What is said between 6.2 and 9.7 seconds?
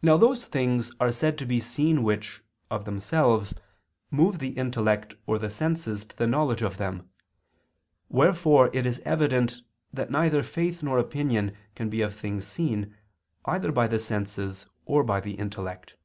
knowledge of them. Wherefore it is evident